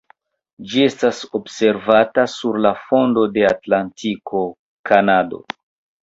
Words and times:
Ĝi 0.69 0.79
estis 0.83 1.17
observata 1.39 2.23
sur 2.35 2.57
la 2.67 2.71
fundo 2.85 3.25
de 3.35 3.43
Atlantiko 3.49 4.41
(Kanado). 4.91 5.43